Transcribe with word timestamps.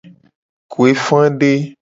Kuefade. 0.71 1.51